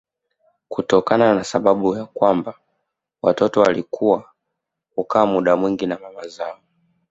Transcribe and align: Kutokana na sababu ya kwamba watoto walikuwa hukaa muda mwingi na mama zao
Kutokana 0.69 1.33
na 1.35 1.43
sababu 1.43 1.95
ya 1.97 2.05
kwamba 2.05 2.53
watoto 3.21 3.61
walikuwa 3.61 4.29
hukaa 4.95 5.25
muda 5.25 5.55
mwingi 5.55 5.85
na 5.85 5.99
mama 5.99 6.27
zao 6.27 6.59